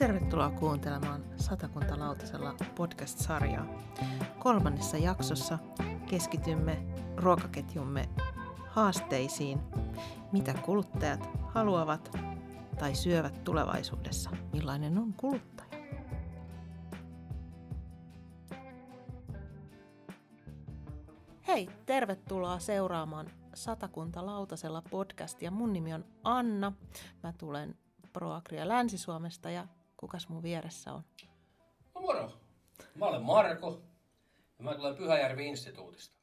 tervetuloa 0.00 0.50
kuuntelemaan 0.50 1.24
Satakunta 1.36 1.98
lautasella 1.98 2.54
podcast-sarjaa. 2.74 3.66
Kolmannessa 4.38 4.96
jaksossa 4.96 5.58
keskitymme 6.06 6.82
ruokaketjumme 7.16 8.08
haasteisiin, 8.68 9.60
mitä 10.32 10.54
kuluttajat 10.54 11.30
haluavat 11.46 12.16
tai 12.78 12.94
syövät 12.94 13.44
tulevaisuudessa, 13.44 14.30
millainen 14.52 14.98
on 14.98 15.12
kuluttaja. 15.12 15.70
Hei, 21.46 21.68
tervetuloa 21.86 22.58
seuraamaan 22.58 23.26
Satakunta 23.54 24.26
lautasella 24.26 24.82
podcastia. 24.90 25.50
Mun 25.50 25.72
nimi 25.72 25.94
on 25.94 26.04
Anna. 26.24 26.72
Mä 27.22 27.32
tulen 27.38 27.74
Proagria 28.12 28.68
Länsi-Suomesta 28.68 29.50
ja 29.50 29.66
kukas 30.00 30.28
mun 30.28 30.42
vieressä 30.42 30.92
on? 30.92 31.02
No 31.94 32.00
moro. 32.00 32.32
Mä 32.94 33.06
olen 33.06 33.22
Marko 33.22 33.82
ja 34.58 34.64
mä 34.64 34.74
tulen 34.74 34.96
Pyhäjärvi-instituutista. 34.96 36.20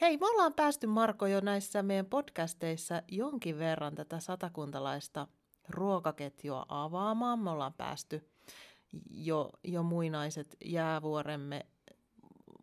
Hei, 0.00 0.16
me 0.16 0.26
ollaan 0.26 0.54
päästy 0.54 0.86
Marko 0.86 1.26
jo 1.26 1.40
näissä 1.40 1.82
meidän 1.82 2.06
podcasteissa 2.06 3.02
jonkin 3.08 3.58
verran 3.58 3.94
tätä 3.94 4.20
satakuntalaista 4.20 5.26
ruokaketjua 5.68 6.66
avaamaan. 6.68 7.38
Me 7.38 7.50
ollaan 7.50 7.74
päästy 7.74 8.30
jo, 9.10 9.50
jo 9.64 9.82
muinaiset 9.82 10.56
jäävuoremme 10.64 11.66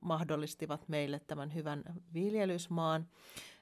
mahdollistivat 0.01 0.89
meille 0.89 1.19
tämän 1.19 1.53
hyvän 1.53 1.83
viljelysmaan. 2.13 3.07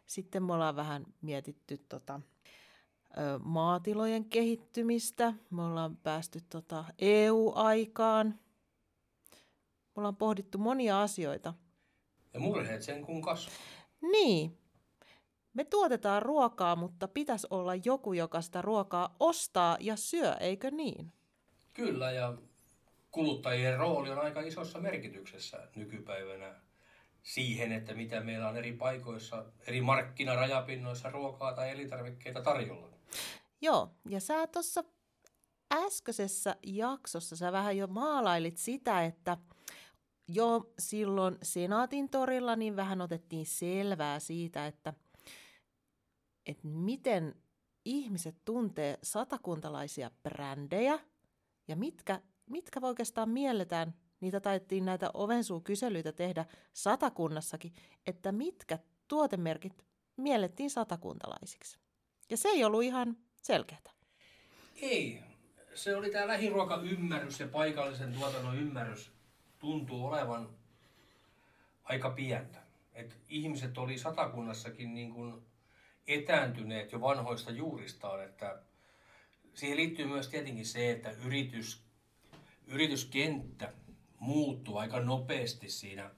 Sitten 0.05 0.43
me 0.43 0.53
ollaan 0.53 0.75
vähän 0.75 1.05
mietitty 1.21 1.77
tota, 1.77 2.21
maatilojen 3.43 4.25
kehittymistä, 4.25 5.33
me 5.49 5.61
ollaan 5.63 5.97
päästy 5.97 6.41
tota 6.49 6.85
EU-aikaan, 6.99 8.27
me 9.95 9.95
ollaan 9.95 10.15
pohdittu 10.15 10.57
monia 10.57 11.01
asioita. 11.01 11.53
Ja 12.33 12.39
murheet 12.39 12.81
sen 12.81 13.05
kun 13.05 13.21
kasvaa. 13.21 13.55
Niin. 14.01 14.57
Me 15.53 15.63
tuotetaan 15.63 16.21
ruokaa, 16.21 16.75
mutta 16.75 17.07
pitäisi 17.07 17.47
olla 17.49 17.75
joku, 17.75 18.13
joka 18.13 18.41
sitä 18.41 18.61
ruokaa 18.61 19.15
ostaa 19.19 19.77
ja 19.79 19.95
syö, 19.95 20.33
eikö 20.33 20.71
niin? 20.71 21.13
Kyllä, 21.73 22.11
ja 22.11 22.37
kuluttajien 23.11 23.77
rooli 23.77 24.09
on 24.09 24.19
aika 24.19 24.41
isossa 24.41 24.79
merkityksessä 24.79 25.67
nykypäivänä 25.75 26.55
siihen, 27.23 27.71
että 27.71 27.93
mitä 27.93 28.21
meillä 28.21 28.49
on 28.49 28.57
eri 28.57 28.71
paikoissa, 28.73 29.45
eri 29.67 29.81
markkinarajapinnoissa 29.81 31.09
ruokaa 31.09 31.53
tai 31.53 31.71
elintarvikkeita 31.71 32.41
tarjolla. 32.41 32.88
Joo, 33.61 33.89
ja 34.09 34.19
sä 34.19 34.47
tuossa 34.47 34.83
äskeisessä 35.73 36.55
jaksossa 36.63 37.35
sä 37.35 37.51
vähän 37.51 37.77
jo 37.77 37.87
maalailit 37.87 38.57
sitä, 38.57 39.05
että 39.05 39.37
jo 40.27 40.73
silloin 40.79 41.37
Senaatin 41.43 42.09
torilla 42.09 42.55
niin 42.55 42.75
vähän 42.75 43.01
otettiin 43.01 43.45
selvää 43.45 44.19
siitä, 44.19 44.67
että, 44.67 44.93
että 46.45 46.67
miten 46.67 47.35
ihmiset 47.85 48.35
tuntee 48.45 48.99
satakuntalaisia 49.03 50.11
brändejä 50.23 50.99
ja 51.67 51.75
mitkä, 51.75 52.21
mitkä 52.49 52.79
oikeastaan 52.83 53.29
mielletään, 53.29 53.93
niitä 54.19 54.39
taidettiin 54.39 54.85
näitä 54.85 55.11
ovensuukyselyitä 55.13 56.11
tehdä 56.11 56.45
satakunnassakin, 56.73 57.73
että 58.07 58.31
mitkä 58.31 58.79
tuotemerkit 59.07 59.85
miellettiin 60.17 60.69
satakuntalaisiksi. 60.69 61.79
Ja 62.29 62.37
se 62.37 62.49
ei 62.49 62.63
ollut 62.63 62.83
ihan 62.83 63.17
selkeätä. 63.41 63.91
Ei. 64.81 65.21
Se 65.75 65.95
oli 65.95 66.11
tämä 66.11 66.27
lähiruokaymmärrys 66.27 67.39
ja 67.39 67.47
paikallisen 67.47 68.13
tuotannon 68.13 68.57
ymmärrys 68.57 69.11
tuntuu 69.59 70.05
olevan 70.05 70.49
aika 71.83 72.09
pientä. 72.09 72.59
Et 72.93 73.17
ihmiset 73.29 73.77
oli 73.77 73.97
satakunnassakin 73.97 74.93
niin 74.93 75.13
kuin 75.13 75.41
etääntyneet 76.07 76.91
jo 76.91 77.01
vanhoista 77.01 77.51
juuristaan, 77.51 78.23
että 78.23 78.61
siihen 79.53 79.77
liittyy 79.77 80.05
myös 80.05 80.27
tietenkin 80.27 80.65
se, 80.65 80.91
että 80.91 81.11
yritys, 81.11 81.83
yrityskenttä 82.67 83.73
muuttui 84.19 84.79
aika 84.79 84.99
nopeasti 84.99 85.69
siinä 85.69 86.11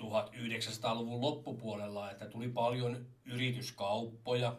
1900-luvun 0.00 1.20
loppupuolella, 1.20 2.10
että 2.10 2.26
tuli 2.26 2.48
paljon 2.48 3.06
yrityskauppoja, 3.24 4.56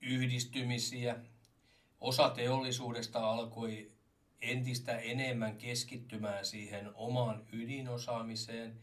yhdistymisiä. 0.00 1.16
Osa 2.00 2.28
teollisuudesta 2.30 3.30
alkoi 3.30 3.90
entistä 4.42 4.98
enemmän 4.98 5.56
keskittymään 5.56 6.44
siihen 6.44 6.90
omaan 6.94 7.46
ydinosaamiseen. 7.52 8.80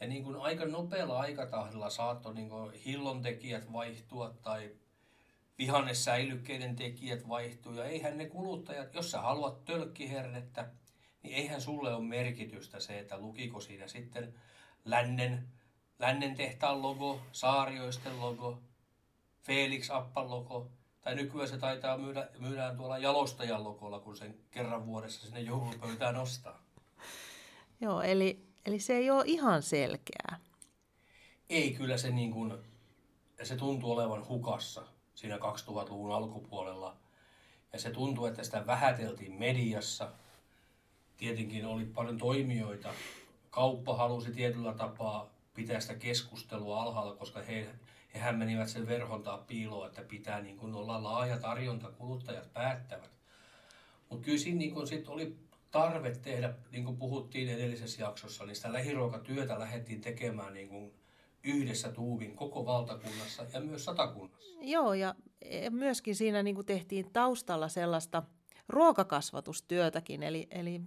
Ja 0.00 0.06
niin 0.06 0.24
kuin 0.24 0.36
aika 0.36 0.64
nopealla 0.64 1.18
aikatahdilla 1.18 1.90
saattoi 1.90 2.34
niin 2.34 2.48
kuin 2.48 2.72
hillontekijät 2.72 3.72
vaihtua 3.72 4.34
tai 4.42 4.70
vihannesäilykkeiden 5.58 6.76
tekijät 6.76 7.28
vaihtua. 7.28 7.74
Ja 7.74 7.84
eihän 7.84 8.18
ne 8.18 8.26
kuluttajat, 8.26 8.94
jos 8.94 9.10
sä 9.10 9.20
haluat 9.20 9.64
tölkkihernettä, 9.64 10.68
niin 11.22 11.34
eihän 11.34 11.60
sulle 11.60 11.94
ole 11.94 12.04
merkitystä 12.04 12.80
se, 12.80 12.98
että 12.98 13.18
lukiko 13.18 13.60
siinä 13.60 13.88
sitten 13.88 14.34
lännen, 14.84 15.48
lännen 15.98 16.34
tehtaan 16.34 16.82
logo, 16.82 17.20
saarioisten 17.32 18.20
logo, 18.20 18.62
Felix 19.46 19.90
Appan 19.90 20.30
logo, 20.30 20.70
tai 21.02 21.14
nykyään 21.14 21.48
se 21.48 21.58
taitaa 21.58 21.98
myydä, 21.98 22.28
myydään 22.38 22.76
tuolla 22.76 22.98
jalostajan 22.98 23.64
logolla, 23.64 24.00
kun 24.00 24.16
sen 24.16 24.34
kerran 24.50 24.86
vuodessa 24.86 25.26
sinne 25.26 25.40
joulupöytään 25.40 26.14
nostaa. 26.14 26.62
Joo, 27.80 28.02
eli, 28.02 28.46
eli 28.66 28.80
se 28.80 28.96
ei 28.96 29.10
ole 29.10 29.24
ihan 29.26 29.62
selkeää. 29.62 30.38
Ei, 31.48 31.74
kyllä 31.74 31.96
se, 31.96 32.10
niin 32.10 32.32
kuin, 32.32 32.54
se 33.42 33.56
tuntuu 33.56 33.92
olevan 33.92 34.28
hukassa 34.28 34.82
siinä 35.14 35.36
2000-luvun 35.36 36.14
alkupuolella. 36.14 36.96
Ja 37.72 37.78
se 37.78 37.90
tuntuu, 37.90 38.26
että 38.26 38.44
sitä 38.44 38.66
vähäteltiin 38.66 39.32
mediassa. 39.32 40.12
Tietenkin 41.16 41.66
oli 41.66 41.84
paljon 41.84 42.18
toimijoita. 42.18 42.94
Kauppa 43.50 43.96
halusi 43.96 44.32
tietyllä 44.32 44.72
tapaa 44.72 45.30
pitää 45.54 45.80
sitä 45.80 45.94
keskustelua 45.94 46.82
alhaalla, 46.82 47.14
koska 47.14 47.42
he, 47.42 47.68
hehän 48.16 48.38
menivät 48.38 48.68
sen 48.68 48.86
verhontaa 48.86 49.38
piiloon, 49.38 49.88
että 49.88 50.02
pitää 50.02 50.40
niin 50.40 50.56
kuin 50.56 50.74
olla 50.74 51.02
laaja 51.02 51.38
tarjonta, 51.38 51.90
kuluttajat 51.90 52.52
päättävät. 52.52 53.10
Mutta 54.10 54.24
kyllä 54.24 54.38
siinä 54.38 54.58
niin 54.58 54.74
kuin 54.74 54.86
sit 54.86 55.08
oli 55.08 55.36
tarve 55.70 56.10
tehdä, 56.14 56.54
niin 56.70 56.84
kuin 56.84 56.96
puhuttiin 56.96 57.48
edellisessä 57.48 58.02
jaksossa, 58.02 58.46
niin 58.46 58.56
sitä 58.56 58.72
lähiruokatyötä 58.72 59.58
lähdettiin 59.58 60.00
tekemään 60.00 60.54
niin 60.54 60.68
kuin 60.68 60.94
yhdessä 61.44 61.92
tuuvin 61.92 62.36
koko 62.36 62.66
valtakunnassa 62.66 63.46
ja 63.52 63.60
myös 63.60 63.84
satakunnassa. 63.84 64.58
Joo, 64.60 64.94
ja 64.94 65.14
myöskin 65.70 66.16
siinä 66.16 66.42
niin 66.42 66.54
kuin 66.54 66.66
tehtiin 66.66 67.12
taustalla 67.12 67.68
sellaista 67.68 68.22
ruokakasvatustyötäkin, 68.68 70.22
eli, 70.22 70.46
eli 70.50 70.80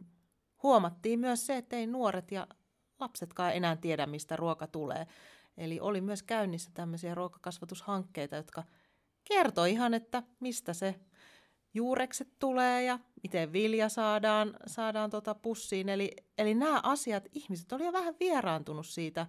huomattiin 0.64 1.20
myös 1.20 1.46
se, 1.46 1.58
että 1.58 1.76
ei 1.76 1.88
nuoret 1.88 2.32
ja 2.32 2.48
lapsetkaan 3.00 3.54
enää 3.54 3.76
tiedä, 3.76 4.06
mistä 4.06 4.36
ruoka 4.36 4.68
tulee. 4.68 5.08
Eli 5.60 5.80
oli 5.80 6.02
myös 6.02 6.24
käynnissä 6.24 6.72
tämmöisiä 6.74 7.16
ruokakasvatushankkeita, 7.16 8.36
jotka 8.36 8.64
kertoi 9.24 9.72
ihan, 9.72 9.94
että 9.94 10.24
mistä 10.40 10.74
se 10.74 10.96
juurekset 11.74 12.28
tulee 12.40 12.84
ja 12.84 13.00
miten 13.24 13.54
vilja 13.54 13.90
saadaan, 13.90 14.54
saadaan 14.68 15.10
tota 15.10 15.36
pussiin. 15.36 15.90
Eli, 15.90 16.12
eli 16.38 16.56
nämä 16.56 16.80
asiat, 16.84 17.24
ihmiset 17.32 17.72
oli 17.72 17.86
jo 17.86 17.94
vähän 17.94 18.16
vieraantunut 18.20 18.86
siitä 18.86 19.28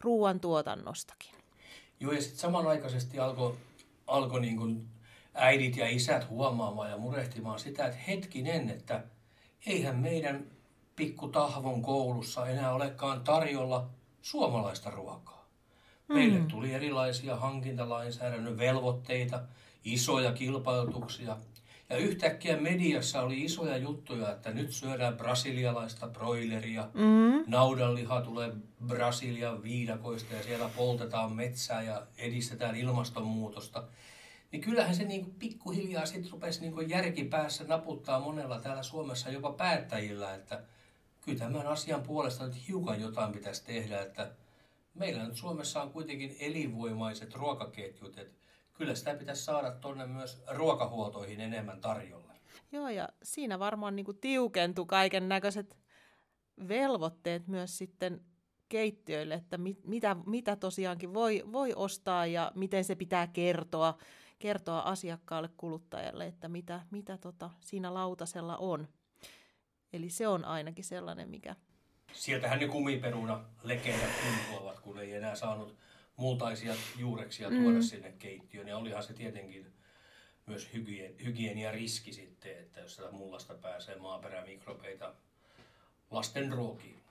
ruoantuotannostakin. 0.00 1.32
Joo, 2.00 2.12
ja 2.12 2.22
sitten 2.22 2.40
samanaikaisesti 2.40 3.18
alkoi 3.18 3.56
alko 4.06 4.38
niin 4.38 4.88
äidit 5.34 5.76
ja 5.76 5.88
isät 5.88 6.28
huomaamaan 6.28 6.90
ja 6.90 6.96
murehtimaan 6.96 7.58
sitä, 7.58 7.86
että 7.86 7.98
hetkinen, 7.98 8.70
että 8.70 9.04
eihän 9.66 9.96
meidän 9.96 10.46
pikku 10.96 11.28
tahvon 11.28 11.82
koulussa 11.82 12.46
enää 12.46 12.74
olekaan 12.74 13.24
tarjolla 13.24 13.90
suomalaista 14.22 14.90
ruokaa. 14.90 15.35
Meille 16.08 16.38
mm. 16.38 16.46
tuli 16.46 16.72
erilaisia 16.72 17.36
hankintalainsäädännön 17.36 18.58
velvoitteita, 18.58 19.42
isoja 19.84 20.32
kilpailutuksia. 20.32 21.36
Ja 21.90 21.96
yhtäkkiä 21.96 22.56
mediassa 22.56 23.22
oli 23.22 23.44
isoja 23.44 23.76
juttuja, 23.76 24.32
että 24.32 24.50
nyt 24.50 24.72
syödään 24.72 25.16
brasilialaista 25.16 26.08
broileria, 26.08 26.88
mm. 26.94 27.44
naudanliha 27.46 28.20
tulee 28.20 28.52
Brasilian 28.86 29.62
viidakoista 29.62 30.34
ja 30.34 30.42
siellä 30.42 30.70
poltetaan 30.76 31.32
metsää 31.32 31.82
ja 31.82 32.02
edistetään 32.18 32.76
ilmastonmuutosta. 32.76 33.84
Niin 34.52 34.62
kyllähän 34.62 34.94
se 34.94 35.04
niin 35.04 35.34
pikkuhiljaa 35.38 36.06
sitten 36.06 36.32
rupesi 36.32 36.60
niin 36.60 36.90
järkipäässä 36.90 37.64
naputtaa 37.64 38.20
monella 38.20 38.60
täällä 38.60 38.82
Suomessa 38.82 39.30
jopa 39.30 39.52
päättäjillä, 39.52 40.34
että– 40.34 40.62
kyllä 41.26 41.38
tämän 41.38 41.66
asian 41.66 42.02
puolesta 42.02 42.46
nyt 42.46 42.68
hiukan 42.68 43.00
jotain 43.00 43.32
pitäisi 43.32 43.64
tehdä, 43.64 44.00
että 44.00 44.30
meillä 44.98 45.24
nyt 45.26 45.36
Suomessa 45.36 45.82
on 45.82 45.92
kuitenkin 45.92 46.36
elinvoimaiset 46.40 47.34
ruokaketjut, 47.34 48.18
että 48.18 48.34
kyllä 48.74 48.94
sitä 48.94 49.14
pitäisi 49.14 49.44
saada 49.44 49.70
tuonne 49.70 50.06
myös 50.06 50.42
ruokahuoltoihin 50.50 51.40
enemmän 51.40 51.80
tarjolle. 51.80 52.32
Joo, 52.72 52.88
ja 52.88 53.08
siinä 53.22 53.58
varmaan 53.58 53.96
niin 53.96 54.04
kuin 54.04 54.18
tiukentui 54.20 54.86
kaiken 54.86 55.28
näköiset 55.28 55.76
velvoitteet 56.68 57.48
myös 57.48 57.78
sitten 57.78 58.20
keittiöille, 58.68 59.34
että 59.34 59.58
mit, 59.58 59.84
mitä, 59.84 60.16
mitä 60.26 60.56
tosiaankin 60.56 61.14
voi, 61.14 61.42
voi 61.52 61.72
ostaa 61.76 62.26
ja 62.26 62.52
miten 62.54 62.84
se 62.84 62.94
pitää 62.94 63.26
kertoa, 63.26 63.98
kertoa 64.38 64.80
asiakkaalle, 64.80 65.50
kuluttajalle, 65.56 66.26
että 66.26 66.48
mitä, 66.48 66.80
mitä 66.90 67.18
tota 67.18 67.50
siinä 67.60 67.94
lautasella 67.94 68.56
on. 68.56 68.88
Eli 69.92 70.10
se 70.10 70.28
on 70.28 70.44
ainakin 70.44 70.84
sellainen, 70.84 71.28
mikä... 71.28 71.56
Sieltähän 72.16 72.58
ne 72.58 72.68
kumiperuna 72.68 73.44
legendat 73.62 74.10
kumpuavat, 74.22 74.80
kun 74.80 74.98
ei 74.98 75.12
enää 75.12 75.36
saanut 75.36 75.76
multaisia 76.16 76.74
juureksia 76.98 77.48
tuoda 77.48 77.78
mm. 77.78 77.82
sinne 77.82 78.12
keittiöön. 78.18 78.68
Ja 78.68 78.76
olihan 78.76 79.02
se 79.02 79.12
tietenkin 79.12 79.72
myös 80.46 80.68
hygien, 80.74 81.14
hygienia 81.24 81.72
riski 81.72 82.12
sitten, 82.12 82.58
että 82.58 82.80
jos 82.80 82.96
sitä 82.96 83.10
mullasta 83.10 83.54
pääsee 83.54 83.96
maaperämikrobeita 83.96 85.14
lasten 86.10 86.52
ruokiin. 86.52 87.02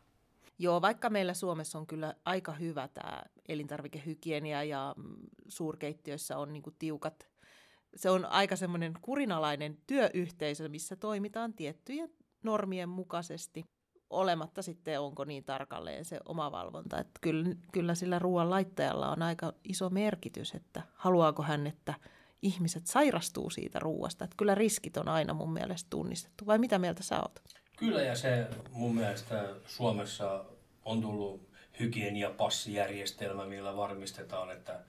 Joo, 0.60 0.81
vaikka 0.81 1.10
meillä 1.10 1.34
Suomessa 1.34 1.78
on 1.80 1.88
kyllä 1.88 2.16
aika 2.25 2.52
hyvä 2.52 2.88
tämä 2.88 3.24
elintarvikehygienia 3.48 4.63
ja 4.63 4.96
suurkeittiöissä 5.48 6.38
on 6.38 6.54
niinku 6.54 6.72
tiukat, 6.72 7.28
se 7.96 8.10
on 8.10 8.25
aika 8.25 8.56
semmoinen 8.56 8.94
kurinalainen 9.02 9.78
työyhteisö, 9.88 10.69
missä 10.69 10.96
toimitaan 10.96 11.54
tiettyjen 11.54 12.10
normien 12.44 12.90
mukaisesti 12.90 13.66
olematta 14.10 14.62
sitten 14.62 15.00
onko 15.00 15.24
niin 15.25 15.44
tarkalleen 15.44 16.06
se 16.06 16.19
oma 16.25 16.52
valvonta. 16.52 17.00
Että 17.00 17.19
kyllä, 17.22 17.56
kyllä 17.72 17.96
sillä 17.96 18.19
ruoan 18.19 18.50
laittajalla 18.50 19.12
on 19.12 19.22
aika 19.22 19.54
iso 19.63 19.90
merkitys, 19.90 20.56
että 20.56 20.81
haluaako 20.94 21.44
hän, 21.44 21.68
että 21.68 21.94
ihmiset 22.42 22.88
sairastuu 22.88 23.50
siitä 23.50 23.80
ruoasta. 23.80 24.24
Että 24.24 24.36
kyllä 24.38 24.56
riskit 24.56 24.98
on 24.98 25.10
aina 25.10 25.34
mun 25.34 25.54
mielestä 25.54 25.88
tunnistettu. 25.90 26.46
Vai 26.46 26.57
mitä 26.57 26.80
mieltä 26.80 27.04
sä 27.04 27.22
oot? 27.22 27.40
Kyllä 27.78 28.02
ja 28.02 28.16
se 28.16 28.48
mun 28.72 28.96
mielestä 28.96 29.50
Suomessa 29.68 30.46
on 30.86 31.02
tullut 31.02 31.50
hygieniapassijärjestelmä, 31.80 33.46
millä 33.46 33.75
varmistetaan, 33.75 34.52
että 34.52 34.80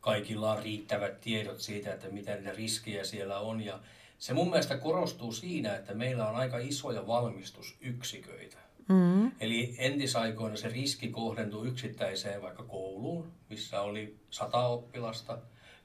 kaikilla 0.00 0.52
on 0.52 0.62
riittävät 0.62 1.20
tiedot 1.20 1.60
siitä, 1.60 1.94
että 1.94 2.08
mitä 2.08 2.34
niitä 2.34 2.52
riskejä 2.52 3.04
siellä 3.04 3.38
on. 3.38 3.60
Ja 3.60 3.80
se 4.18 4.34
mun 4.34 4.50
mielestä 4.50 4.76
korostuu 4.76 5.32
siinä, 5.32 5.76
että 5.76 5.94
meillä 5.94 6.28
on 6.28 6.36
aika 6.36 6.58
isoja 6.58 7.06
valmistusyksiköitä. 7.06 8.56
Mm-hmm. 8.88 9.32
Eli 9.40 9.74
entisaikoina 9.78 10.56
se 10.56 10.68
riski 10.68 11.08
kohdentui 11.08 11.68
yksittäiseen 11.68 12.42
vaikka 12.42 12.62
kouluun, 12.62 13.32
missä 13.50 13.80
oli 13.80 14.16
sata 14.30 14.66
oppilasta. 14.66 15.38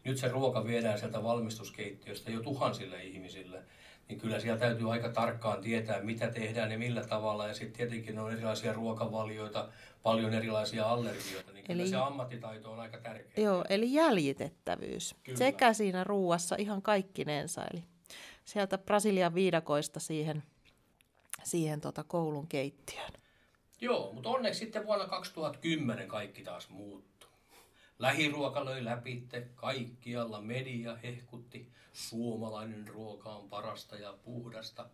Nyt 0.03 0.17
se 0.17 0.27
ruoka 0.27 0.65
viedään 0.65 0.99
sieltä 0.99 1.23
valmistuskeittiöstä 1.23 2.31
jo 2.31 2.39
tuhansille 2.39 3.03
ihmisille. 3.03 3.63
Niin 4.09 4.19
kyllä 4.19 4.39
siellä 4.39 4.59
täytyy 4.59 4.91
aika 4.91 5.09
tarkkaan 5.09 5.61
tietää, 5.61 6.01
mitä 6.01 6.27
tehdään 6.27 6.71
ja 6.71 6.77
millä 6.77 7.03
tavalla. 7.03 7.47
Ja 7.47 7.53
sitten 7.53 7.77
tietenkin 7.77 8.19
on 8.19 8.31
erilaisia 8.31 8.73
ruokavalioita, 8.73 9.69
paljon 10.03 10.33
erilaisia 10.33 10.85
allergioita. 10.89 11.51
Niin 11.51 11.65
eli, 11.69 11.87
se 11.87 11.95
ammattitaito 11.95 12.71
on 12.71 12.79
aika 12.79 12.97
tärkeä. 12.97 13.43
Joo, 13.43 13.65
eli 13.69 13.93
jäljitettävyys. 13.93 15.15
Kyllä. 15.23 15.37
Sekä 15.37 15.73
siinä 15.73 16.03
ruuassa 16.03 16.55
ihan 16.59 16.81
kaikkinensa. 16.81 17.63
Eli 17.73 17.83
sieltä 18.45 18.77
Brasilian 18.77 19.35
viidakoista 19.35 19.99
siihen, 19.99 20.43
siihen 21.43 21.81
tota 21.81 22.03
koulun 22.03 22.47
keittiöön. 22.47 23.13
Joo, 23.81 24.13
mutta 24.13 24.29
onneksi 24.29 24.59
sitten 24.59 24.85
vuonna 24.85 25.07
2010 25.07 26.07
kaikki 26.07 26.43
taas 26.43 26.69
muuttui. 26.69 27.29
Lähiruoka 27.99 28.65
löi 28.65 28.85
läpi, 28.85 29.27
kaikkialla 29.55 30.41
media 30.41 30.95
hehkutti, 30.95 31.71
suomalainen 31.93 32.87
ruoka 32.87 33.29
on 33.29 33.49
parasta 33.49 33.95
ja 33.95 34.13
puhdasta. 34.23 34.89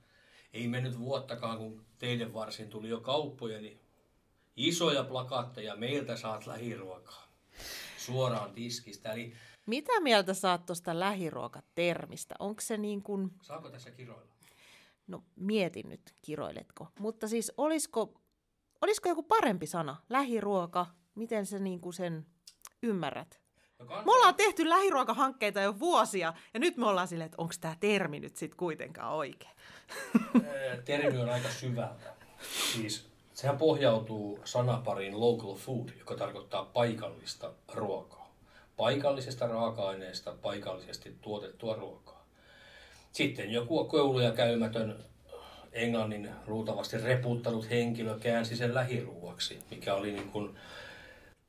Ei 0.54 0.68
mennyt 0.68 1.00
vuottakaan, 1.00 1.58
kun 1.58 1.86
teidän 2.00 2.34
varsin 2.34 2.70
tuli 2.70 2.90
jo 2.90 3.00
kauppoja, 3.00 3.62
niin 3.62 3.80
isoja 4.56 5.04
plakaatteja, 5.04 5.76
meiltä 5.76 6.18
saat 6.18 6.48
lähiruokaa 6.48 7.30
suoraan 7.98 8.52
tiskistä. 8.52 9.14
Eli 9.14 9.34
mitä 9.70 10.00
mieltä 10.00 10.34
saat 10.34 10.66
tuosta 10.66 11.00
lähiruokatermistä? 11.00 12.36
Onko 12.40 12.62
se 12.62 12.78
niin 12.78 13.04
kuin... 13.04 13.32
Saako 13.42 13.70
tässä 13.70 13.92
kiroilla? 13.92 14.32
No 15.08 15.24
mietin 15.36 15.90
nyt, 15.90 16.16
kiroiletko. 16.22 16.88
Mutta 17.00 17.28
siis 17.28 17.52
olisiko, 17.58 18.22
olisiko 18.82 19.10
joku 19.10 19.24
parempi 19.24 19.68
sana? 19.68 19.96
Lähiruoka, 20.10 20.86
miten 21.16 21.46
se 21.46 21.60
niin 21.60 21.82
kuin 21.82 21.94
sen 21.94 22.26
ymmärrät? 22.84 23.42
No 23.80 23.86
kans... 23.86 24.06
Me 24.06 24.12
ollaan 24.12 24.36
tehty 24.36 24.70
lähiruokahankkeita 24.70 25.62
jo 25.62 25.80
vuosia, 25.80 26.34
ja 26.54 26.60
nyt 26.60 26.78
me 26.78 26.88
ollaan 26.88 27.08
silleen, 27.08 27.26
että 27.26 27.42
onko 27.42 27.54
tämä 27.62 27.76
termi 27.80 28.20
nyt 28.20 28.38
sitten 28.38 28.58
kuitenkaan 28.58 29.14
oikein? 29.14 29.56
termi 30.86 31.18
on 31.18 31.30
aika 31.30 31.50
syvältä. 31.50 32.14
Siis 32.74 33.10
sehän 33.34 33.58
pohjautuu 33.58 34.40
sanapariin 34.44 35.20
local 35.20 35.56
food, 35.56 35.90
joka 36.00 36.16
tarkoittaa 36.16 36.66
paikallista 36.66 37.54
ruokaa 37.74 38.19
paikallisesta 38.80 39.48
raaka-aineesta 39.48 40.36
paikallisesti 40.42 41.16
tuotettua 41.22 41.76
ruokaa. 41.76 42.26
Sitten 43.12 43.52
joku 43.52 43.86
kouluja 43.86 44.32
käymätön 44.32 45.04
englannin 45.72 46.30
luultavasti 46.48 46.98
reputtanut 46.98 47.70
henkilö 47.70 48.20
käänsi 48.20 48.56
sen 48.56 48.74
lähiruuaksi, 48.74 49.60
mikä 49.72 49.96
oli 49.96 50.12
niin 50.12 50.32
kuin, 50.32 50.56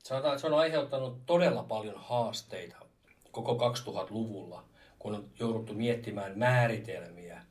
sanotaan, 0.03 0.35
että 0.35 0.41
se 0.41 0.47
on 0.47 0.59
aiheuttanut 0.59 1.27
todella 1.27 1.63
paljon 1.63 1.95
haasteita 1.99 2.77
koko 3.33 3.75
2000-luvulla, 3.75 4.65
kun 4.99 5.15
on 5.15 5.25
jouduttu 5.39 5.75
miettimään 5.75 6.39
määritelmiä. 6.39 7.43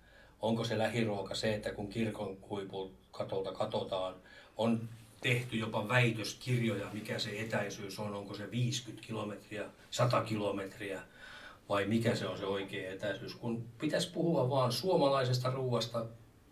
Onko 0.41 0.63
se 0.63 0.77
lähiruoka 0.77 1.35
se, 1.35 1.53
että 1.53 1.73
kun 1.73 1.89
kirkon 1.89 2.37
huipun 2.49 2.95
katolta 3.11 3.51
katsotaan, 3.51 4.15
on 4.57 4.89
tehty 5.21 5.57
jopa 5.57 5.87
väitöskirjoja, 5.87 6.89
mikä 6.93 7.19
se 7.19 7.39
etäisyys 7.39 7.99
on, 7.99 8.15
onko 8.15 8.33
se 8.33 8.51
50 8.51 9.07
kilometriä, 9.07 9.65
100 9.89 10.23
kilometriä 10.23 11.01
vai 11.69 11.85
mikä 11.85 12.15
se 12.15 12.27
on 12.27 12.37
se 12.37 12.45
oikea 12.45 12.91
etäisyys, 12.91 13.35
kun 13.35 13.65
pitäisi 13.77 14.11
puhua 14.11 14.49
vaan 14.49 14.71
suomalaisesta 14.71 15.51
ruuasta, 15.51 16.05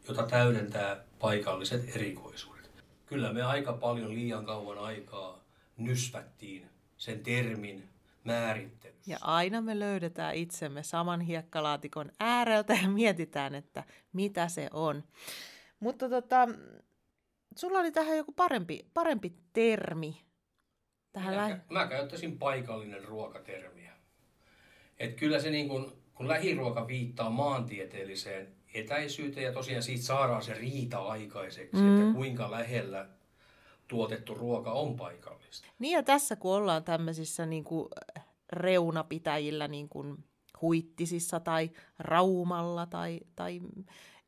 jota 0.08 0.24
täydentää 0.24 1.04
paikalliset 1.20 1.96
erikoisuudet. 1.96 2.72
Kyllä 3.06 3.34
me 3.34 3.44
aika 3.44 3.74
paljon 3.74 4.16
liian 4.16 4.46
kauan 4.46 4.78
aikaa 4.78 5.40
nysvättiin 5.78 6.70
sen 6.98 7.20
termin 7.20 7.90
määrittelyssä. 8.24 9.12
Ja 9.12 9.18
aina 9.22 9.62
me 9.62 9.80
löydetään 9.80 10.36
itsemme 10.36 10.84
saman 10.84 11.22
hiekkalaatikon 11.22 12.12
ääreltä 12.20 12.74
ja 12.74 12.90
mietitään, 12.90 13.56
että 13.56 13.84
mitä 14.14 14.48
se 14.48 14.70
on. 14.74 15.04
Mutta 15.80 16.10
tota, 16.10 16.48
sulla 17.58 17.80
oli 17.80 17.92
tähän 17.92 18.18
joku 18.18 18.32
parempi, 18.32 18.86
parempi 18.94 19.34
termi. 19.54 20.22
Tähän 21.12 21.36
mä, 21.36 21.50
lä- 21.50 21.60
mä 21.70 21.88
käyttäisin 21.88 22.40
paikallinen 22.40 23.04
ruokatermiä. 23.04 23.94
Et 24.98 25.16
kyllä 25.16 25.40
se 25.40 25.50
niin 25.50 25.70
kun, 25.70 25.98
kun 26.14 26.28
lähiruoka 26.28 26.88
viittaa 26.88 27.30
maantieteelliseen 27.30 28.56
etäisyyteen 28.74 29.46
ja 29.46 29.54
tosiaan 29.54 29.84
siitä 29.84 30.04
saadaan 30.04 30.42
se 30.42 30.54
riita 30.54 30.98
aikaiseksi, 30.98 31.82
mm. 31.82 32.02
että 32.02 32.14
kuinka 32.14 32.52
lähellä 32.52 33.10
tuotettu 33.88 34.34
ruoka 34.34 34.72
on 34.72 34.96
paikallista. 34.96 35.68
Niin 35.80 35.94
ja 35.94 36.04
tässä 36.04 36.36
kun 36.36 36.56
ollaan 36.56 36.84
tämmöisissä 36.84 37.46
niin 37.46 37.64
kuin 37.64 37.90
reunapitäjillä 38.52 39.68
niin 39.68 39.90
kuin 39.90 40.24
Huittisissa 40.62 41.40
tai 41.40 41.72
Raumalla 42.00 42.86
tai, 42.86 43.20
tai 43.36 43.62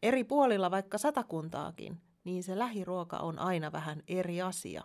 eri 0.04 0.24
puolilla 0.24 0.72
vaikka 0.72 0.98
satakuntaakin, 0.98 1.98
niin 2.30 2.44
se 2.44 2.60
lähiruoka 2.60 3.18
on 3.18 3.40
aina 3.40 3.72
vähän 3.72 4.04
eri 4.08 4.42
asia. 4.42 4.84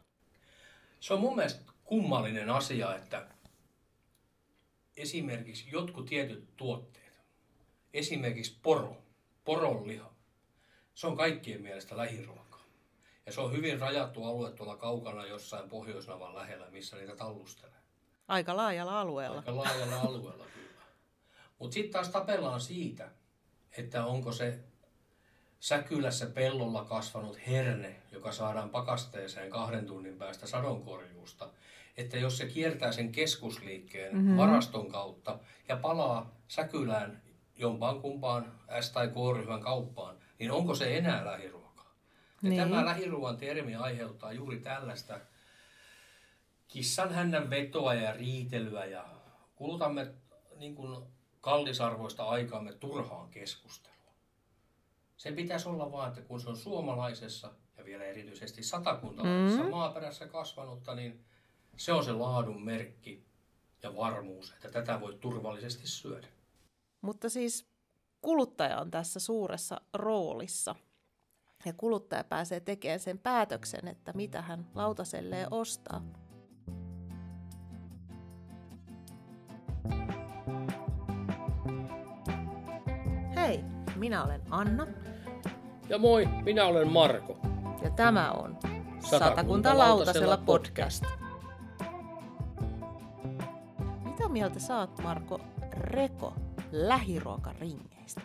Se 1.01 1.15
on 1.15 1.21
mun 1.21 1.37
mielestä 1.37 1.73
kummallinen 1.85 2.51
asia, 2.51 2.97
että 2.97 3.27
esimerkiksi 4.97 5.65
jotkut 5.73 6.07
tietyt 6.07 6.57
tuotteet, 6.57 7.13
esimerkiksi 7.95 8.59
poro, 8.63 8.97
poronliha, 9.45 10.15
se 10.95 11.07
on 11.07 11.17
kaikkien 11.17 11.63
mielestä 11.63 11.97
lähiruokaa. 11.97 12.65
Ja 13.27 13.33
se 13.33 13.41
on 13.41 13.53
hyvin 13.53 13.81
rajattu 13.81 14.25
alue 14.25 14.53
tuolla 14.53 14.77
kaukana 14.77 15.27
jossain 15.27 15.69
Pohjoisnavan 15.69 16.35
lähellä, 16.35 16.71
missä 16.71 16.97
niitä 16.97 17.17
tallustelee. 17.17 17.79
Aika 18.29 18.57
laajalla 18.57 19.01
alueella. 19.01 19.37
Aika 19.37 19.57
laajalla 19.57 20.01
alueella 20.01 20.45
kyllä. 20.55 20.83
Mutta 21.59 21.75
sitten 21.75 21.93
taas 21.93 22.09
tapellaan 22.09 22.61
siitä, 22.61 23.11
että 23.79 24.07
onko 24.07 24.33
se 24.33 24.65
säkylässä 25.65 26.27
pellolla 26.27 26.85
kasvanut 26.85 27.47
herne, 27.47 27.97
joka 28.13 28.33
saadaan 28.33 28.71
pakasteeseen 28.71 29.51
kahden 29.51 29.87
tunnin 29.87 30.19
päästä 30.19 30.47
sadonkorjuusta, 30.47 31.51
että 31.97 32.17
jos 32.17 32.39
se 32.39 32.47
kiertää 32.47 32.93
sen 32.93 33.13
keskusliikkeen 33.13 34.17
mm-hmm. 34.17 34.37
varaston 34.37 34.89
kautta 34.89 35.39
ja 35.69 35.77
palaa 35.77 36.35
säkylään 36.49 37.23
jompaan 37.57 38.01
kumpaan 38.01 38.53
S- 38.81 38.91
tai 38.91 39.09
K-ryhmän 39.09 39.61
kauppaan, 39.61 40.17
niin 40.39 40.53
onko 40.53 40.75
se 40.75 40.97
enää 40.97 41.25
lähiruokaa? 41.25 41.95
Ja 42.43 42.49
niin. 42.49 42.63
tämä 42.63 42.85
lähiruoan 42.85 43.37
termi 43.37 43.75
aiheuttaa 43.75 44.33
juuri 44.33 44.61
tällaista 44.61 45.21
kissan 46.69 47.13
hännän 47.15 47.51
vetoa 47.51 47.95
ja 47.95 48.13
riitelyä 48.13 48.85
ja 48.85 49.05
kulutamme 49.55 50.15
niin 50.57 50.75
kuin 50.75 51.07
kallisarvoista 51.41 52.25
aikaamme 52.25 52.73
turhaan 52.73 53.31
keskustelua. 53.31 53.95
Se 55.17 55.33
pitäisi 55.33 55.69
olla 55.69 55.93
vaan, 55.93 56.09
että 56.09 56.23
kun 56.23 56.41
se 56.41 56.49
on 56.49 56.57
suomalaisessa 56.57 57.55
ja 57.77 57.85
vielä 57.85 58.05
erityisesti 58.05 58.63
satakuntalaisessa 58.63 59.63
mm. 59.63 59.71
maaperässä 59.71 60.27
kasvanutta, 60.27 60.95
niin 60.95 61.25
se 61.77 61.93
on 61.93 62.05
se 62.05 62.13
laadun 62.13 62.65
merkki 62.65 63.27
ja 63.83 63.97
varmuus, 63.97 64.53
että 64.53 64.71
tätä 64.71 65.01
voi 65.01 65.19
turvallisesti 65.21 65.89
syödä. 65.89 66.27
Mutta 67.01 67.29
siis 67.29 67.67
kuluttaja 68.21 68.81
on 68.81 68.91
tässä 68.91 69.21
suuressa 69.21 69.81
roolissa. 69.95 70.75
Ja 71.67 71.73
kuluttaja 71.73 72.25
pääsee 72.25 72.61
tekemään 72.61 73.01
sen 73.01 73.19
päätöksen, 73.19 73.89
että 73.89 74.13
mitä 74.13 74.43
hän 74.43 74.71
lautaselleen 74.75 75.49
ostaa. 75.51 76.03
Minä 83.97 84.25
olen 84.25 84.43
Anna. 84.51 84.87
Ja 85.89 85.99
moi, 85.99 86.27
minä 86.27 86.65
olen 86.65 86.93
Marko. 86.93 87.39
Ja 87.83 87.91
tämä 87.91 88.31
on 88.33 88.59
Satakunta 89.01 89.79
lautasella 89.79 90.37
podcast. 90.37 91.05
Mitä 94.05 94.29
mieltä 94.29 94.59
saat, 94.59 95.03
Marko, 95.03 95.41
Reko 95.77 96.35
lähiruokaringeistä? 96.73 98.21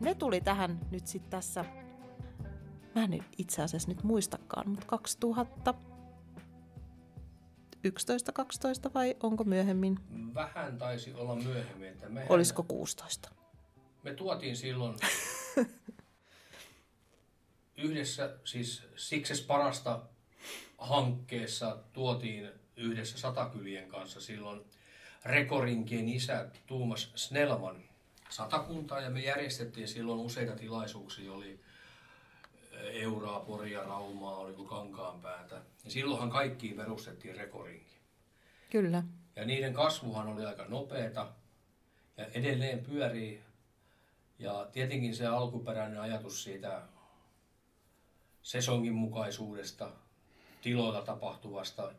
Ne 0.00 0.14
tuli 0.14 0.40
tähän 0.40 0.80
nyt 0.90 1.06
sitten 1.06 1.30
tässä, 1.30 1.64
mä 2.94 3.04
en 3.04 3.24
itse 3.38 3.62
asiassa 3.62 3.88
nyt 3.88 4.02
muistakaan, 4.02 4.68
mutta 4.68 4.86
2000 4.86 5.74
11-12 7.88 8.90
vai 8.94 9.16
onko 9.22 9.44
myöhemmin? 9.44 9.98
Vähän 10.34 10.78
taisi 10.78 11.14
olla 11.14 11.34
myöhemmin. 11.34 11.88
Että 11.88 12.08
mehän... 12.08 12.26
Olisiko 12.30 12.62
16? 12.62 13.30
Me 14.02 14.14
tuotiin 14.14 14.56
silloin 14.56 14.96
yhdessä, 17.76 18.36
siis 18.44 18.82
Sikses 18.96 19.42
parasta 19.42 20.00
hankkeessa 20.78 21.76
tuotiin 21.92 22.50
yhdessä 22.76 23.18
satakylien 23.18 23.88
kanssa 23.88 24.20
silloin 24.20 24.64
Rekorinkien 25.24 26.08
isä 26.08 26.46
Tuumas 26.66 27.12
Snellman 27.14 27.84
satakuntaa 28.28 29.00
ja 29.00 29.10
me 29.10 29.20
järjestettiin 29.20 29.88
silloin 29.88 30.20
useita 30.20 30.56
tilaisuuksia, 30.56 31.32
oli 31.32 31.60
Euraa, 32.72 33.40
Poria, 33.40 33.82
Raumaa, 33.82 34.36
oliko 34.36 34.64
Kankaanpäätä. 34.64 35.54
Ja 35.84 35.90
silloinhan 35.90 36.30
kaikkiin 36.30 36.76
perustettiin 36.76 37.36
Rekorinki. 37.36 37.96
Kyllä. 38.70 39.02
Ja 39.36 39.44
niiden 39.44 39.74
kasvuhan 39.74 40.28
oli 40.28 40.44
aika 40.44 40.64
nopeata 40.68 41.32
ja 42.16 42.26
edelleen 42.26 42.78
pyörii 42.78 43.42
ja 44.40 44.68
tietenkin 44.72 45.16
se 45.16 45.26
alkuperäinen 45.26 46.00
ajatus 46.00 46.42
siitä 46.44 46.82
sesongin 48.42 48.94
mukaisuudesta, 48.94 49.90
tiloilla 50.62 51.02
tapahtuvasta 51.02 51.92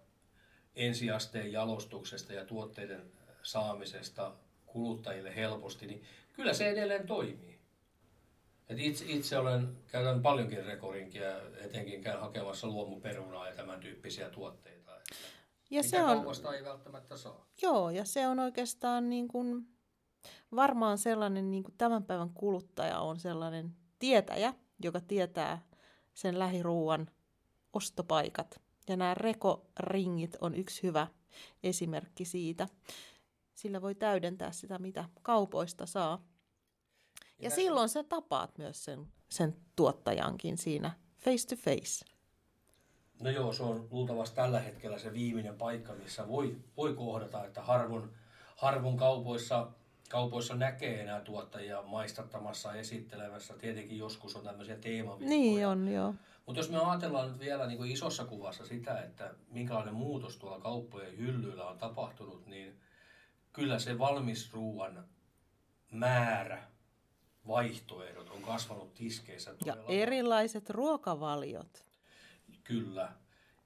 ensiasteen 0.76 1.52
jalostuksesta 1.52 2.34
ja 2.34 2.46
tuotteiden 2.46 3.12
saamisesta 3.44 4.32
kuluttajille 4.66 5.36
helposti, 5.36 5.88
niin 5.88 6.04
kyllä 6.34 6.54
se 6.54 6.70
edelleen 6.70 7.08
toimii. 7.08 7.60
Et 8.70 8.80
itse, 8.80 9.06
itse 9.08 9.38
olen, 9.38 9.78
käytän 9.88 10.22
paljonkin 10.22 10.66
rekorinkia, 10.66 11.42
etenkin 11.58 12.02
käyn 12.02 12.20
hakemassa 12.20 12.68
luomuperunaa 12.68 13.48
ja 13.48 13.56
tämän 13.56 13.80
tyyppisiä 13.80 14.30
tuotteita. 14.30 14.92
Ja 15.70 15.84
se 15.84 16.04
on, 16.04 16.26
ei 16.56 16.64
välttämättä 16.64 17.18
saa. 17.18 17.46
Joo, 17.62 17.90
ja 17.90 18.06
se 18.06 18.28
on 18.28 18.40
oikeastaan 18.40 19.10
niin 19.10 19.28
kuin 19.28 19.68
varmaan 20.56 20.98
sellainen 20.98 21.52
niin 21.52 21.64
kuin 21.64 21.76
tämän 21.78 22.04
päivän 22.04 22.30
kuluttaja 22.30 23.00
on 23.00 23.20
sellainen 23.20 23.76
tietäjä, 24.00 24.54
joka 24.84 25.00
tietää 25.00 25.62
sen 26.14 26.40
lähiruuan 26.40 27.08
ostopaikat. 27.74 28.62
Ja 28.88 28.98
nämä 28.98 29.14
rekoringit 29.14 30.38
on 30.42 30.56
yksi 30.56 30.84
hyvä 30.84 31.08
esimerkki 31.64 32.26
siitä. 32.26 32.68
Sillä 33.54 33.82
voi 33.82 33.96
täydentää 33.96 34.52
sitä, 34.52 34.80
mitä 34.80 35.06
kaupoista 35.22 35.86
saa. 35.86 36.26
Ja, 37.22 37.26
ja 37.40 37.50
silloin 37.50 37.90
sä 37.90 38.04
tapaat 38.04 38.58
myös 38.58 38.86
sen, 38.86 39.08
sen 39.30 39.56
tuottajankin 39.76 40.58
siinä 40.58 40.92
face 41.20 41.48
to 41.48 41.56
face. 41.56 42.06
No 43.20 43.30
joo, 43.30 43.54
se 43.54 43.64
on 43.64 43.88
luultavasti 43.92 44.36
tällä 44.36 44.60
hetkellä 44.60 45.00
se 45.00 45.14
viimeinen 45.14 45.56
paikka, 45.56 45.94
missä 45.94 46.28
voi, 46.28 46.58
voi 46.78 46.94
kohdata, 46.94 47.46
että 47.46 47.62
harvon, 47.62 48.12
harvon 48.56 48.98
kaupoissa 48.98 49.72
kaupoissa 50.12 50.56
näkee 50.56 51.02
enää 51.02 51.22
tuottajia 51.22 51.82
maistattamassa, 51.82 52.74
esittelemässä. 52.74 53.58
Tietenkin 53.58 53.98
joskus 53.98 54.36
on 54.36 54.44
tämmöisiä 54.44 54.76
teemaviikkoja. 54.76 55.40
Niin 55.40 55.68
on, 55.68 55.88
joo. 55.88 56.14
Mutta 56.46 56.60
jos 56.60 56.70
me 56.70 56.78
ajatellaan 56.78 57.30
nyt 57.30 57.40
vielä 57.40 57.68
niin 57.68 57.78
kuin 57.78 57.92
isossa 57.92 58.26
kuvassa 58.26 58.66
sitä, 58.66 59.02
että 59.02 59.34
minkälainen 59.50 59.94
muutos 59.94 60.38
tuolla 60.38 60.60
kauppojen 60.60 61.18
hyllyillä 61.18 61.66
on 61.66 61.78
tapahtunut, 61.78 62.46
niin 62.46 62.80
kyllä 63.54 63.80
se 63.80 64.00
valmisruuan 64.00 65.06
määrä, 65.92 66.64
vaihtoehdot 67.48 68.30
on 68.30 68.42
kasvanut 68.42 68.94
tiskeissä 68.94 69.54
Ja 69.66 69.78
erilaiset 69.88 70.70
ruokavaliot. 70.70 71.86
Kyllä. 72.64 73.12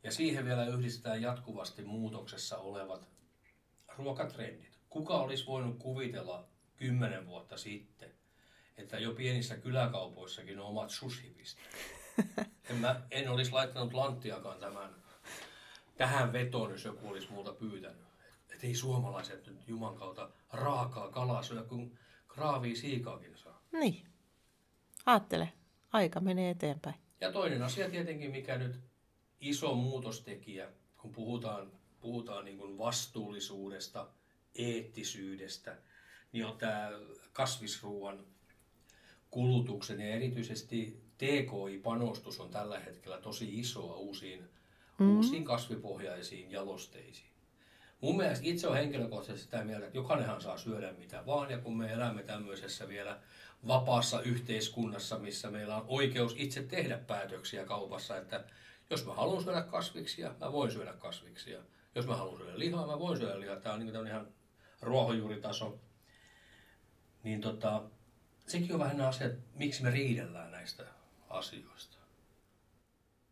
Ja 0.03 0.11
siihen 0.11 0.45
vielä 0.45 0.65
yhdistetään 0.65 1.21
jatkuvasti 1.21 1.81
muutoksessa 1.81 2.57
olevat 2.57 3.07
ruokatrendit 3.97 4.74
kuka 4.95 5.13
olisi 5.13 5.45
voinut 5.45 5.77
kuvitella 5.79 6.47
kymmenen 6.77 7.27
vuotta 7.27 7.57
sitten, 7.57 8.11
että 8.77 8.99
jo 8.99 9.13
pienissä 9.13 9.57
kyläkaupoissakin 9.57 10.59
on 10.59 10.65
omat 10.65 10.89
sushipisteet. 10.89 11.75
En, 12.69 12.75
mä, 12.75 13.01
en 13.11 13.29
olisi 13.29 13.51
laittanut 13.51 13.93
lanttiakaan 13.93 14.59
tämän, 14.59 14.95
tähän 15.97 16.33
vetoon, 16.33 16.71
jos 16.71 16.85
joku 16.85 17.07
olisi 17.07 17.31
multa 17.31 17.53
pyytänyt. 17.53 18.01
Että 18.49 18.67
ei 18.67 18.75
suomalaiset 18.75 19.47
nyt 19.47 19.67
Juman 19.67 19.95
kautta 19.95 20.29
raakaa 20.53 21.11
kalaa 21.11 21.43
syö, 21.43 21.63
kun 21.63 21.97
kraavii 22.27 22.75
siikaakin 22.75 23.37
saa. 23.37 23.61
Niin. 23.71 24.07
Aattele, 25.05 25.53
aika 25.91 26.19
menee 26.19 26.49
eteenpäin. 26.49 26.95
Ja 27.21 27.31
toinen 27.31 27.63
asia 27.63 27.89
tietenkin, 27.89 28.31
mikä 28.31 28.57
nyt 28.57 28.79
iso 29.39 29.75
muutostekijä, 29.75 30.69
kun 30.97 31.11
puhutaan, 31.11 31.71
puhutaan 31.99 32.45
niin 32.45 32.57
kuin 32.57 32.77
vastuullisuudesta– 32.77 34.07
eettisyydestä, 34.55 35.77
niin 36.31 36.45
on 36.45 36.57
tämä 36.57 36.91
kasvisruuan 37.33 38.25
kulutuksen 39.31 39.99
ja 39.99 40.15
erityisesti 40.15 41.01
TKI-panostus 41.17 42.39
on 42.39 42.49
tällä 42.49 42.79
hetkellä 42.79 43.17
tosi 43.17 43.59
isoa 43.59 43.95
uusiin, 43.95 44.49
mm. 44.99 45.15
uusiin 45.15 45.45
kasvipohjaisiin 45.45 46.51
jalosteisiin. 46.51 47.29
Mun 48.01 48.17
mielestä 48.17 48.45
itse 48.47 48.67
on 48.67 48.75
henkilökohtaisesti 48.75 49.45
sitä 49.45 49.63
mieltä, 49.63 49.85
että 49.85 49.97
jokainenhan 49.97 50.41
saa 50.41 50.57
syödä 50.57 50.93
mitä 50.93 51.25
vaan, 51.25 51.51
ja 51.51 51.57
kun 51.57 51.77
me 51.77 51.93
elämme 51.93 52.23
tämmöisessä 52.23 52.87
vielä 52.87 53.19
vapaassa 53.67 54.21
yhteiskunnassa, 54.21 55.19
missä 55.19 55.49
meillä 55.49 55.75
on 55.75 55.85
oikeus 55.87 56.35
itse 56.37 56.63
tehdä 56.63 56.97
päätöksiä 56.97 57.65
kaupassa, 57.65 58.17
että 58.17 58.43
jos 58.89 59.05
mä 59.05 59.13
haluan 59.13 59.43
syödä 59.43 59.61
kasviksia, 59.61 60.35
mä 60.39 60.51
voin 60.51 60.71
syödä 60.71 60.93
kasviksia. 60.93 61.59
Jos 61.95 62.07
mä 62.07 62.15
haluan 62.15 62.37
syödä 62.37 62.59
lihaa, 62.59 62.87
mä 62.87 62.99
voin 62.99 63.17
syödä 63.17 63.39
lihaa. 63.39 63.55
Tämä 63.55 63.75
on 63.75 63.85
niin 63.85 64.07
ihan 64.07 64.27
ruohonjuuritaso, 64.85 65.79
niin 67.23 67.41
tota, 67.41 67.83
sekin 68.47 68.73
on 68.73 68.79
vähän 68.79 69.01
asia, 69.01 69.27
että 69.27 69.41
miksi 69.55 69.83
me 69.83 69.91
riidellään 69.91 70.51
näistä 70.51 70.83
asioista. 71.29 71.97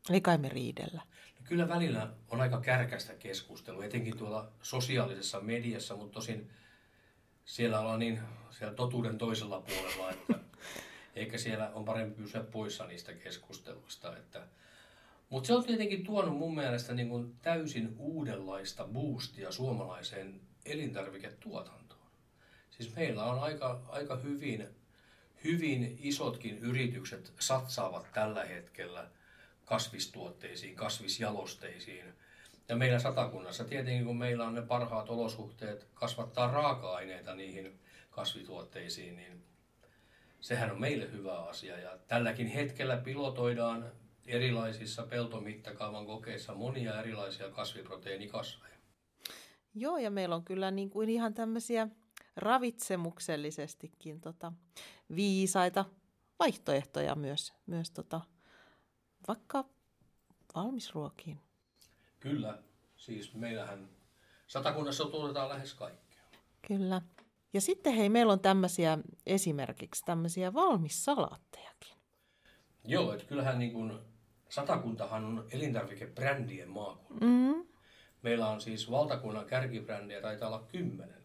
Ei 0.09 0.21
kai 0.21 0.37
me 0.37 0.49
riidellä. 0.49 1.01
No 1.39 1.41
kyllä 1.43 1.69
välillä 1.69 2.13
on 2.29 2.41
aika 2.41 2.61
kärkästä 2.61 3.13
keskustelua, 3.13 3.85
etenkin 3.85 4.17
tuolla 4.17 4.51
sosiaalisessa 4.61 5.39
mediassa, 5.39 5.95
mutta 5.95 6.13
tosin 6.13 6.49
siellä 7.45 7.79
ollaan 7.79 7.99
niin 7.99 8.19
siellä 8.49 8.73
totuuden 8.73 9.17
toisella 9.17 9.61
puolella, 9.61 10.11
että 10.11 10.39
eikä 11.15 11.37
siellä 11.37 11.71
on 11.73 11.85
parempi 11.85 12.21
pysyä 12.21 12.43
poissa 12.43 12.87
niistä 12.87 13.13
keskusteluista. 13.13 14.17
Että, 14.17 14.47
mutta 15.29 15.47
se 15.47 15.53
on 15.53 15.63
tietenkin 15.63 16.03
tuonut 16.03 16.37
mun 16.37 16.55
mielestä 16.55 16.93
niin 16.93 17.09
kuin 17.09 17.35
täysin 17.41 17.95
uudenlaista 17.97 18.87
boostia 18.87 19.51
suomalaiseen 19.51 20.41
elintarviketuotantoon. 20.65 22.07
Siis 22.71 22.95
meillä 22.95 23.23
on 23.23 23.39
aika, 23.39 23.81
aika 23.89 24.15
hyvin, 24.15 24.67
hyvin 25.43 25.99
isotkin 26.01 26.57
yritykset 26.57 27.33
satsaavat 27.39 28.11
tällä 28.13 28.45
hetkellä 28.45 29.09
kasvistuotteisiin, 29.65 30.75
kasvisjalosteisiin. 30.75 32.05
Ja 32.69 32.75
meillä 32.75 32.99
satakunnassa 32.99 33.63
tietenkin, 33.63 34.05
kun 34.05 34.17
meillä 34.17 34.47
on 34.47 34.53
ne 34.53 34.61
parhaat 34.61 35.09
olosuhteet 35.09 35.87
kasvattaa 35.93 36.51
raaka-aineita 36.51 37.35
niihin 37.35 37.79
kasvituotteisiin, 38.11 39.15
niin 39.15 39.43
sehän 40.41 40.71
on 40.71 40.81
meille 40.81 41.11
hyvä 41.11 41.39
asia. 41.39 41.79
Ja 41.79 41.97
tälläkin 42.07 42.47
hetkellä 42.47 42.97
pilotoidaan 42.97 43.91
erilaisissa 44.27 45.03
peltomittakaavan 45.03 46.05
kokeissa 46.05 46.53
monia 46.53 46.99
erilaisia 46.99 47.49
kasviproteiinikasveja. 47.49 48.72
Joo, 49.75 49.97
ja 49.97 50.11
meillä 50.11 50.35
on 50.35 50.43
kyllä 50.43 50.71
niin 50.71 50.89
kuin 50.89 51.09
ihan 51.09 51.33
tämmöisiä 51.33 51.87
ravitsemuksellisestikin 52.35 54.21
tota, 54.21 54.51
viisaita, 55.15 55.85
vaihtoehtoja 56.39 57.15
myös, 57.15 57.53
myös 57.65 57.91
tota, 57.91 58.21
vaikka 59.27 59.65
valmisruokiin. 60.55 61.39
Kyllä, 62.19 62.63
siis 62.95 63.33
meillähän 63.33 63.89
satakunnassa 64.47 65.05
tuotetaan 65.05 65.49
lähes 65.49 65.73
kaikkea. 65.73 66.23
Kyllä. 66.67 67.01
Ja 67.53 67.61
sitten 67.61 67.93
hei, 67.93 68.09
meillä 68.09 68.33
on 68.33 68.39
tämmöisiä 68.39 68.97
esimerkiksi 69.25 70.05
tämmöisiä 70.05 70.53
valmissalaattejakin. 70.53 71.97
Joo, 72.85 73.13
että 73.13 73.25
kyllähän 73.25 73.59
niin 73.59 73.73
kuin, 73.73 73.99
satakuntahan 74.49 75.25
on 75.25 75.47
elintarvikebrändien 75.51 76.69
maakunta. 76.69 77.25
Mm. 77.25 77.72
Meillä 78.23 78.47
on 78.47 78.61
siis 78.61 78.91
valtakunnan 78.91 79.45
kärkibrändejä, 79.45 80.21
taitaa 80.21 80.47
olla 80.47 80.65
kymmenen. 80.71 81.23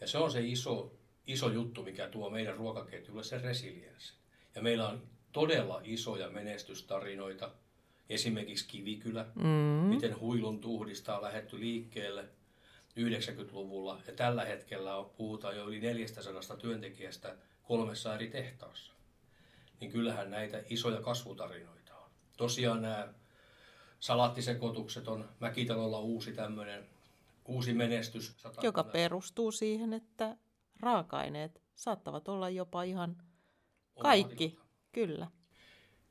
Ja 0.00 0.06
se 0.06 0.18
on 0.18 0.30
se 0.32 0.40
iso, 0.40 0.92
iso 1.26 1.50
juttu, 1.50 1.82
mikä 1.82 2.08
tuo 2.08 2.30
meidän 2.30 2.56
ruokaketjulle 2.56 3.24
se 3.24 3.38
resilienssi. 3.38 4.14
Ja 4.54 4.62
meillä 4.62 4.88
on 4.88 5.02
todella 5.32 5.80
isoja 5.84 6.30
menestystarinoita. 6.30 7.50
Esimerkiksi 8.08 8.68
Kivikylä, 8.68 9.26
Mm. 9.34 9.44
miten 9.88 10.20
huilun 10.20 10.60
tuhdista 10.60 11.16
on 11.16 11.22
lähetty 11.22 11.60
liikkeelle 11.60 12.24
90-luvulla. 12.96 14.00
Ja 14.06 14.12
tällä 14.12 14.44
hetkellä 14.44 14.96
on- 14.96 15.10
puhutaan 15.16 15.56
jo 15.56 15.68
yli 15.68 15.80
400 15.80 16.56
työntekijästä 16.56 17.36
kolmessa 17.62 18.14
eri 18.14 18.28
tehtaassa. 18.30 18.92
Niin 19.80 19.92
kyllähän 19.92 20.30
näitä 20.30 20.62
isoja 20.70 21.00
kasvutarinoita 21.00 21.94
on. 21.96 22.10
Tosiaan 22.36 22.82
nämä 22.82 23.08
salaattisekoitukset 24.04 25.08
on 25.08 25.28
Mäkitalolla 25.40 26.00
uusi 26.00 26.32
tämmöinen 26.32 26.86
uusi 27.44 27.72
menestys. 27.72 28.28
Joka 28.28 28.40
Satakunnassa. 28.40 28.92
perustuu 28.92 29.52
siihen, 29.52 29.92
että 29.92 30.36
raaka-aineet 30.80 31.62
saattavat 31.74 32.28
olla 32.28 32.50
jopa 32.50 32.82
ihan 32.82 33.16
kaikki. 34.02 34.44
laatikko. 34.44 34.64
Kyllä. 34.92 35.26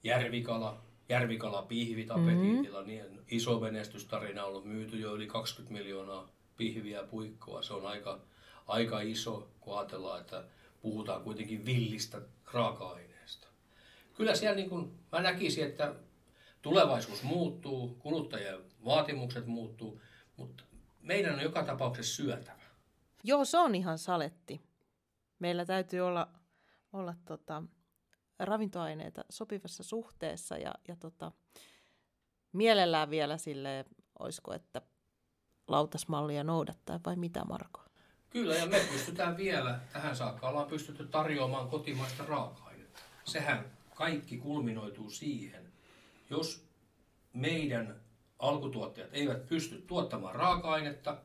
Järvikala, 0.03 0.81
järvikala 1.09 1.61
pihvit 1.61 2.11
apetiitilla, 2.11 2.83
niin 2.83 3.21
iso 3.31 3.59
menestystarina 3.59 4.43
on 4.43 4.49
ollut 4.49 4.65
myyty 4.65 4.99
jo 4.99 5.15
yli 5.15 5.27
20 5.27 5.73
miljoonaa 5.73 6.29
pihviä 6.57 7.03
puikkoa. 7.03 7.61
Se 7.61 7.73
on 7.73 7.85
aika, 7.85 8.21
aika 8.67 9.01
iso, 9.01 9.49
kun 9.59 9.77
ajatellaan, 9.77 10.21
että 10.21 10.43
puhutaan 10.81 11.23
kuitenkin 11.23 11.65
villistä 11.65 12.21
raaka-aineesta. 12.53 13.47
Kyllä 14.13 14.35
siellä 14.35 14.55
niin 14.55 14.69
kuin, 14.69 14.91
mä 15.11 15.21
näkisin, 15.21 15.65
että 15.65 15.95
tulevaisuus 16.63 17.23
muuttuu, 17.23 17.95
kuluttajien 17.99 18.61
vaatimukset 18.85 19.45
muuttuu, 19.45 20.01
mutta 20.37 20.63
meidän 21.01 21.33
on 21.33 21.41
joka 21.41 21.63
tapauksessa 21.63 22.15
syötävä. 22.15 22.63
Joo, 23.23 23.45
se 23.45 23.57
on 23.57 23.75
ihan 23.75 23.97
saletti. 23.97 24.61
Meillä 25.39 25.65
täytyy 25.65 25.99
olla, 25.99 26.27
olla 26.93 27.15
tota, 27.25 27.63
ravintoaineita 28.39 29.25
sopivassa 29.29 29.83
suhteessa 29.83 30.57
ja, 30.57 30.73
ja 30.87 30.95
tota, 30.95 31.31
mielellään 32.53 33.09
vielä 33.09 33.37
sille, 33.37 33.85
olisiko, 34.19 34.53
että 34.53 34.81
lautasmallia 35.67 36.43
noudattaa 36.43 36.99
vai 37.05 37.15
mitä 37.15 37.43
Marko? 37.45 37.79
Kyllä, 38.29 38.55
ja 38.55 38.65
me 38.65 38.79
pystytään 38.91 39.37
vielä, 39.37 39.79
tähän 39.93 40.15
saakka 40.15 40.49
ollaan 40.49 40.67
pystytty 40.67 41.07
tarjoamaan 41.07 41.69
kotimaista 41.69 42.25
raaka-ainetta. 42.25 42.99
Sehän 43.23 43.65
kaikki 43.95 44.37
kulminoituu 44.37 45.09
siihen, 45.09 45.62
jos 46.33 46.67
meidän 47.33 48.01
alkutuottajat 48.39 49.09
eivät 49.13 49.47
pysty 49.47 49.81
tuottamaan 49.87 50.35
raaka-ainetta, 50.35 51.17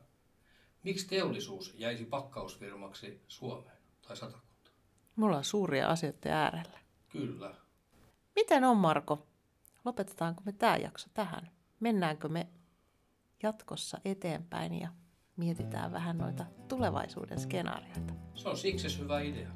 miksi 0.83 1.07
teollisuus 1.07 1.75
jäisi 1.77 2.05
pakkausfirmaksi 2.05 3.21
Suomeen 3.27 3.77
tai 4.07 4.17
satakuntaan? 4.17 4.75
Me 5.15 5.25
ollaan 5.25 5.43
suuria 5.43 5.87
asioita 5.87 6.29
äärellä. 6.29 6.79
Kyllä. 7.09 7.55
Miten 8.35 8.63
on 8.63 8.77
Marko? 8.77 9.27
Lopetetaanko 9.85 10.41
me 10.45 10.51
tämä 10.51 10.77
jakso 10.77 11.07
tähän? 11.13 11.51
Mennäänkö 11.79 12.29
me 12.29 12.47
jatkossa 13.43 13.97
eteenpäin 14.05 14.79
ja 14.79 14.89
mietitään 15.37 15.91
vähän 15.91 16.17
noita 16.17 16.45
tulevaisuuden 16.67 17.39
skenaarioita? 17.39 18.13
Se 18.35 18.49
on 18.49 18.57
siksi 18.57 18.99
hyvä 18.99 19.21
idea. 19.21 19.49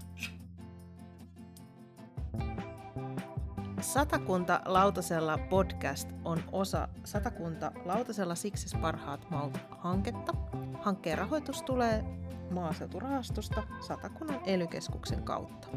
Satakunta 3.84 4.62
lautasella 4.66 5.38
podcast 5.38 6.10
on 6.26 6.40
osa 6.52 6.88
Satakunta 7.04 7.72
lautasella 7.86 8.36
siksi 8.36 8.78
parhaat 8.78 9.30
maut 9.30 9.58
hanketta. 9.70 10.34
Hankkeen 10.82 11.18
rahoitus 11.18 11.64
tulee 11.64 12.04
maaseuturahastosta 12.52 13.64
Satakunnan 13.80 14.40
elykeskuksen 14.46 15.24
kautta. 15.24 15.68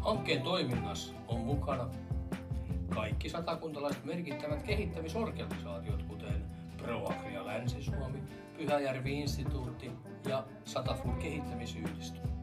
Hankkeen 0.00 0.42
toiminnassa 0.42 1.14
on 1.28 1.40
mukana 1.40 1.88
kaikki 2.94 3.28
satakuntalaiset 3.28 4.04
merkittävät 4.04 4.62
kehittämisorganisaatiot, 4.62 6.02
kuten 6.02 6.44
ProAgria 6.76 7.46
Länsi-Suomi, 7.46 8.22
Pyhäjärvi-instituutti 8.56 9.90
ja 10.28 10.44
Satafood 10.64 11.16
kehittämisyhdistys. 11.16 12.37